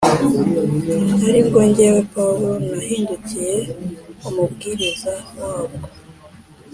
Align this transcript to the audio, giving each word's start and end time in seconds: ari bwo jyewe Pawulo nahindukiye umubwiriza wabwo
ari 1.27 1.39
bwo 1.47 1.59
jyewe 1.75 2.01
Pawulo 2.13 2.51
nahindukiye 2.67 3.55
umubwiriza 4.27 5.13
wabwo 5.39 5.85